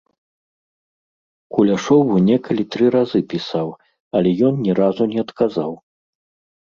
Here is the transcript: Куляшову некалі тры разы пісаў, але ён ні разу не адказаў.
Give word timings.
Куляшову 1.55 2.15
некалі 2.29 2.63
тры 2.75 2.85
разы 2.95 3.19
пісаў, 3.35 3.67
але 4.21 4.29
ён 4.49 4.53
ні 4.67 4.71
разу 4.81 5.03
не 5.17 5.27
адказаў. 5.27 5.71